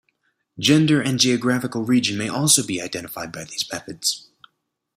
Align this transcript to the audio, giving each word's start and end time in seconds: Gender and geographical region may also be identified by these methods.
Gender 0.57 0.99
and 0.99 1.19
geographical 1.19 1.83
region 1.85 2.17
may 2.17 2.27
also 2.27 2.65
be 2.65 2.81
identified 2.81 3.31
by 3.31 3.43
these 3.43 3.69
methods. 3.71 4.27